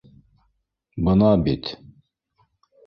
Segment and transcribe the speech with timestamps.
[1.09, 1.73] —Бына бит.